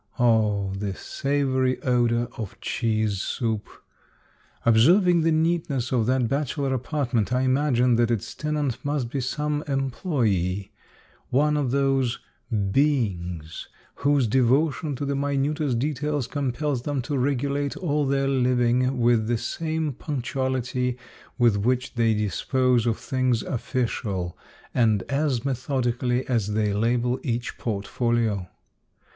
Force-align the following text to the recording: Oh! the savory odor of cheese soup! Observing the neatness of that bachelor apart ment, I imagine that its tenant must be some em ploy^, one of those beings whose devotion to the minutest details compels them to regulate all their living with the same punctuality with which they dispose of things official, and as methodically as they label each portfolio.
Oh! 0.17 0.73
the 0.73 0.95
savory 0.95 1.79
odor 1.83 2.27
of 2.35 2.59
cheese 2.59 3.21
soup! 3.21 3.69
Observing 4.65 5.21
the 5.21 5.31
neatness 5.31 5.91
of 5.91 6.07
that 6.07 6.27
bachelor 6.27 6.73
apart 6.73 7.13
ment, 7.13 7.31
I 7.31 7.41
imagine 7.41 7.97
that 7.97 8.09
its 8.09 8.33
tenant 8.33 8.83
must 8.83 9.11
be 9.11 9.21
some 9.21 9.63
em 9.67 9.91
ploy^, 9.91 10.71
one 11.29 11.55
of 11.55 11.69
those 11.69 12.17
beings 12.71 13.67
whose 13.97 14.25
devotion 14.25 14.95
to 14.95 15.05
the 15.05 15.15
minutest 15.15 15.77
details 15.77 16.25
compels 16.25 16.81
them 16.81 17.03
to 17.03 17.15
regulate 17.15 17.77
all 17.77 18.07
their 18.07 18.27
living 18.27 18.97
with 19.01 19.27
the 19.27 19.37
same 19.37 19.93
punctuality 19.93 20.97
with 21.37 21.57
which 21.57 21.93
they 21.93 22.15
dispose 22.15 22.87
of 22.87 22.97
things 22.97 23.43
official, 23.43 24.35
and 24.73 25.03
as 25.03 25.45
methodically 25.45 26.25
as 26.27 26.53
they 26.53 26.73
label 26.73 27.19
each 27.21 27.59
portfolio. 27.59 28.49